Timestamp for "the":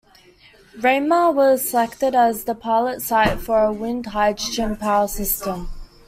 2.45-2.55